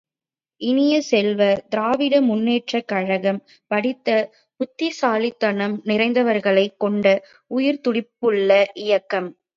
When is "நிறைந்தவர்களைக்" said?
5.85-6.77